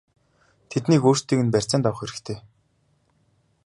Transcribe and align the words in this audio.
Тэднийг 0.69 1.01
өөрсдийг 1.09 1.39
нь 1.43 1.53
барьцаанд 1.53 1.85
авах 1.87 1.99
хэрэгтэй!!! 2.01 2.37